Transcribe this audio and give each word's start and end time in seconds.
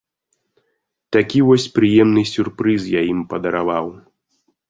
Такі 1.17 1.39
вось 1.49 1.67
прыемны 1.75 2.23
сюрпрыз 2.33 2.81
я 2.99 3.05
ім 3.11 3.19
падараваў. 3.35 3.87